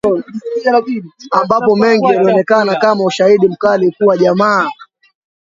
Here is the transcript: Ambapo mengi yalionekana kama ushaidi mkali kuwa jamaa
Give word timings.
Ambapo 1.31 1.75
mengi 1.75 2.05
yalionekana 2.05 2.75
kama 2.75 3.03
ushaidi 3.03 3.47
mkali 3.47 3.91
kuwa 3.91 4.17
jamaa 4.17 4.69